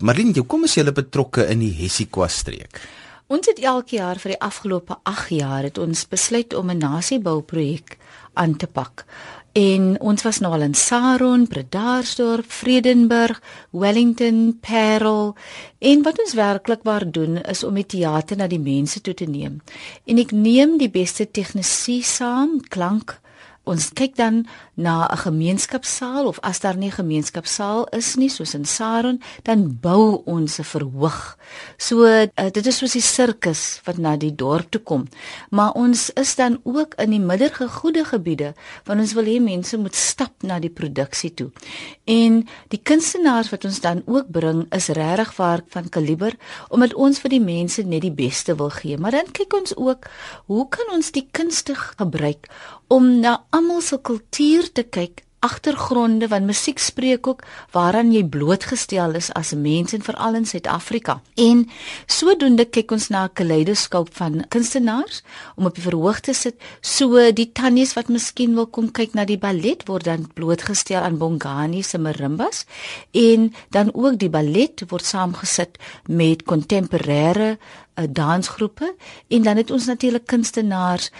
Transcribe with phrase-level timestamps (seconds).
[0.00, 2.78] Marlene, jou kom as jy betrokke in die Hessikwa streek.
[3.28, 7.98] Ons het elke jaar vir die afgelope 8 jaar het ons besluit om 'n nasiebouprojek
[8.32, 9.04] aan te pak.
[9.52, 15.34] En ons was nou al in Saron, Bredasdorp, Vredenburg, Wellington, Parel.
[15.78, 19.24] En wat ons werklik waar doen is om die teater na die mense toe te
[19.26, 19.60] neem.
[20.06, 23.20] En ek neem die beste tegnisi saam, klank
[23.70, 28.54] Ons kyk dan na 'n gemeenskapsaal of as daar nie 'n gemeenskapsaal is nie soos
[28.54, 31.36] in Saron, dan bou ons 'n verhoog.
[31.78, 35.08] So uh, dit is soos die sirkus wat na die dorp toe kom.
[35.50, 38.54] Maar ons is dan ook in die middelgegoede gebiede
[38.84, 41.50] want ons wil hê mense moet stap na die produksie toe.
[42.04, 46.34] En die kunstenaars wat ons dan ook bring is regtig waar van kaliber
[46.68, 48.98] omdat ons vir die mense net die beste wil gee.
[48.98, 50.10] Maar dan kyk ons ook
[50.46, 52.48] hoe kan ons die kunste gebruik
[52.90, 57.42] om na almal se kultuur te kyk agtergronde want musiek spreek ook
[57.72, 61.20] waaraan jy blootgestel is as 'n mens en veral in Suid-Afrika.
[61.34, 61.68] En
[62.06, 65.22] sodoende kyk ons na 'n kaleidoskoop van kunstenaars
[65.56, 66.56] om op die verhoog te sit.
[66.80, 71.18] So die tannies wat miskien wil kom kyk na die ballet word dan blootgestel aan
[71.18, 72.64] Bongani se marimbas
[73.10, 77.58] en dan ook die ballet word saamgesit met kontemporêre
[78.00, 78.94] uh, dansgroepe
[79.28, 81.10] en dan het ons natuurlik kunstenaars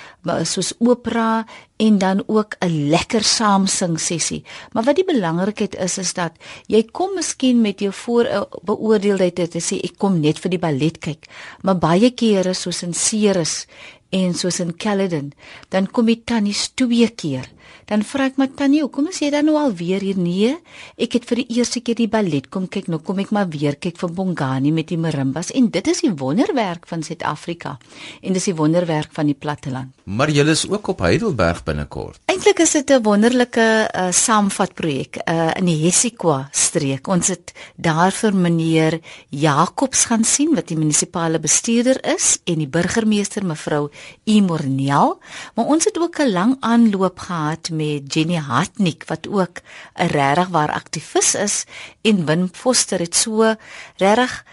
[0.48, 1.44] soos opera
[1.80, 4.44] en dan ook 'n lekker saamsing sessie.
[4.72, 6.32] Maar wat die belangrikheid is is dat
[6.66, 10.98] jy kom miskien met jou voor beoordeeldheid te sê ek kom net vir die ballet
[10.98, 11.26] kyk,
[11.62, 13.66] maar baie kere soos in Ceres
[14.10, 15.32] en soos in Caledon,
[15.68, 17.46] dan kom jy tannies twee keer
[17.90, 20.56] dan vra ek my tannie, "Hoekom is jy dan nou al weer hier?" "Nee,
[20.96, 23.76] ek het vir die eerste keer die ballet kom kyk, nou kom ek maar weer
[23.76, 27.78] kyk vir Bongani met die marimbas en dit is die wonderwerk van Suid-Afrika
[28.22, 32.20] en dis die wonderwerk van die platteland." Maar jy is ook op Heidelberg binnekort.
[32.26, 37.08] Eintlik is dit 'n wonderlike uh, saamvat projek uh, in die Hessikwa streek.
[37.08, 42.68] Ons het daar vir meneer Jacobs gaan sien wat die munisipale bestuurder is en die
[42.68, 43.90] burgemeester mevrou
[44.24, 45.18] Imornel,
[45.54, 49.64] maar ons het ook 'n lang aanloop gehad met Jenny Hartnik wat ook
[49.96, 51.64] 'n regtig waar aktivis is
[52.02, 53.54] en Wim Foster het so
[53.96, 54.44] regtig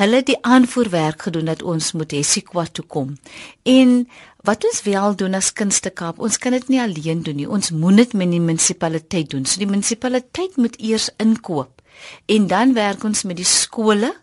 [0.00, 3.16] hulle die aanvoerwerk gedoen dat ons moet Hessikwa toe kom.
[3.62, 4.08] En
[4.46, 7.48] wat ons wel doen as Kunstekaap, ons kan dit nie alleen doen nie.
[7.48, 9.44] Ons moet dit met die munisipaliteit doen.
[9.44, 11.82] So die munisipaliteit moet eers inkoop
[12.26, 14.14] en dan werk ons met die skole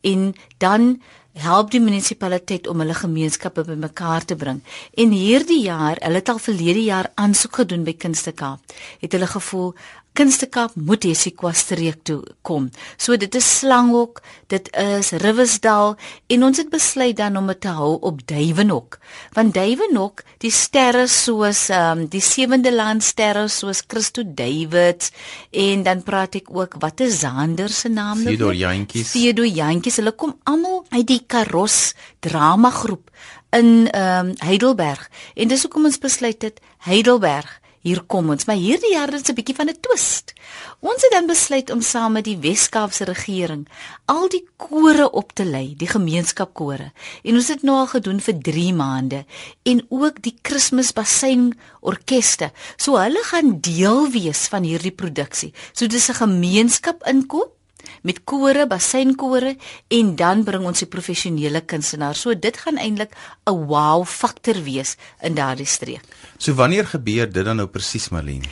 [0.00, 0.96] en dan
[1.42, 4.62] help die munisipaliteit om hulle gemeenskappe bymekaar te bring.
[4.96, 8.76] En hierdie jaar, hulle het al verlede jaar aansoek gedoen by Kunstekaap.
[9.00, 9.74] Het hulle gevoel
[10.16, 12.70] Kunstekap moet Hessikwa streek toe kom.
[12.96, 15.96] So dit is Slanghok, dit is Riversdal
[16.32, 18.96] en ons het besluit dan om dit te hou op Duiwenhok.
[19.36, 25.12] Want Duiwenhok, die sterre soos ehm um, die sewende land sterre soos Christo Davids
[25.52, 28.32] en dan praat ek ook wat is Zander se naam nou?
[28.32, 29.12] Theodor Jantjies.
[29.12, 31.92] Theodor Jantjies, hulle kom almal uit die Karos
[32.24, 33.12] drama groep
[33.52, 35.10] in ehm um, Heidelberg.
[35.36, 39.38] En dis hoekom ons besluit het Heidelberg hier kom ons, maar hierdie jaar is 'n
[39.38, 40.34] bietjie van 'n twist.
[40.80, 43.68] Ons het dan besluit om saam met die Weskaapse regering
[44.06, 46.92] al die kore op te lei, die gemeenskapkore.
[47.22, 49.24] En ons het nou al gedoen vir 3 maande
[49.62, 52.50] en ook die Kersbassein orkeste.
[52.76, 55.52] So hulle gaan deel wees van hierdie produksie.
[55.72, 57.55] So dis 'n gemeenskap inkoop
[58.02, 59.56] met kore, basseinkore
[59.88, 62.20] en dan bring ons die professionele kunstenaars.
[62.20, 63.12] So dit gaan eintlik
[63.46, 66.04] 'n wow faktor wees in daardie streek.
[66.38, 68.48] So wanneer gebeur dit dan nou presies Marlene?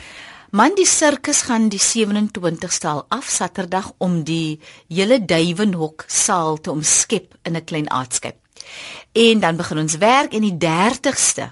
[0.51, 6.71] Man die sirkus gaan die 27ste al af Saterdag om die hele Duivenhok saal te
[6.71, 8.35] omskep in 'n klein aardskip.
[9.11, 11.51] En dan begin ons werk en die 30ste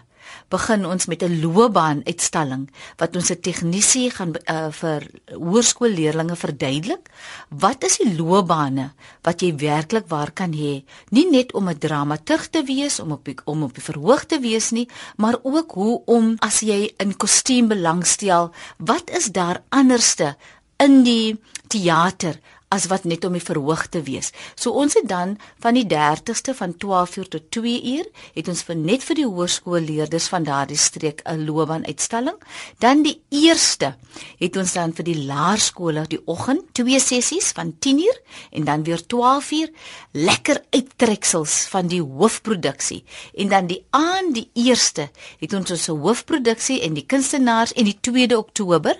[0.53, 2.69] begin ons met 'n loopbaan uitstalling
[3.01, 7.09] wat ons 'n tegnisie gaan uh, vir hoërskoolleerdlinge verduidelik.
[7.49, 10.83] Wat is die loopbane wat jy werklik waar kan hê?
[11.09, 14.39] Nie net om 'n dramaturg te wees, om op die, om op die verhoog te
[14.39, 14.87] wees nie,
[15.17, 20.35] maar ook hoe om as jy in kostuum belangstel, wat is daar anderste
[20.77, 22.39] in die teater
[22.73, 24.31] as wat net om die verhoog te wees.
[24.55, 29.03] So ons het dan van die 30ste van 12:00 tot 2:00 het ons vir net
[29.03, 32.37] vir die hoërskoolleerders van daardie streek 'n loopbaan uitstalling.
[32.79, 33.95] Dan die 1ste
[34.39, 38.21] het ons dan vir die laerskole die oggend twee sessies van 10:00
[38.51, 39.71] en dan weer 12:00
[40.11, 43.03] lekker uittreksels van die hoofproduksie.
[43.35, 45.09] En dan die aand die 1ste
[45.39, 48.97] het ons ons hoofproduksie en die kunstenaars en die 2de Oktober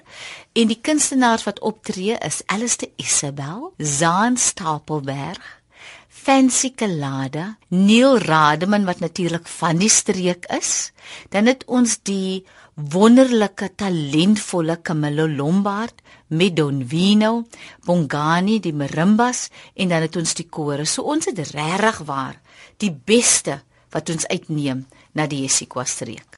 [0.53, 5.41] En die kunstenaars wat optree is Alistair Isabel, Zaan Stapelberg,
[6.07, 10.91] Fancy Kalada, Neil Rademan wat natuurlik van die streek is.
[11.33, 12.45] Dan het ons die
[12.75, 17.43] wonderlike talentvolle Camillo Lombard met Don Vino,
[17.85, 20.85] Bongani, die marimbas en dan het ons die kore.
[20.85, 22.37] So ons het regtig waar
[22.77, 24.85] die beste wat ons uitneem
[25.17, 26.37] na die Hesikwa streek.